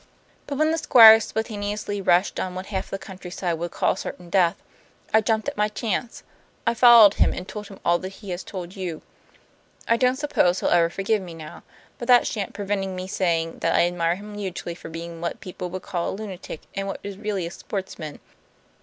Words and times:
But 0.47 0.57
when 0.57 0.71
the 0.71 0.79
Squire 0.79 1.19
spontaneously 1.19 2.01
rushed 2.01 2.39
on 2.39 2.55
what 2.55 2.65
half 2.73 2.89
the 2.89 2.97
countryside 2.97 3.59
would 3.59 3.69
call 3.69 3.95
certain 3.95 4.31
death, 4.31 4.55
I 5.13 5.21
jumped 5.21 5.47
at 5.47 5.55
my 5.57 5.67
chance. 5.67 6.23
I 6.65 6.73
followed 6.73 7.13
him, 7.13 7.33
and 7.33 7.47
told 7.47 7.67
him 7.67 7.79
all 7.85 7.99
that 7.99 8.13
he 8.13 8.31
has 8.31 8.43
told 8.43 8.75
you. 8.75 9.03
I 9.87 9.97
don't 9.97 10.15
suppose 10.15 10.59
he'll 10.59 10.69
ever 10.69 10.89
forgive 10.89 11.21
me 11.21 11.35
now, 11.35 11.61
but 11.99 12.07
that 12.07 12.25
shan't 12.25 12.53
prevent 12.55 12.87
me 12.87 13.05
saying 13.05 13.59
that 13.59 13.75
I 13.75 13.85
admire 13.85 14.15
him 14.15 14.33
hugely 14.33 14.73
for 14.73 14.89
being 14.89 15.21
what 15.21 15.39
people 15.39 15.69
would 15.69 15.83
call 15.83 16.09
a 16.09 16.09
lunatic 16.15 16.61
and 16.73 16.87
what 16.87 16.99
is 17.03 17.19
really 17.19 17.45
a 17.45 17.51
sportsman. 17.51 18.19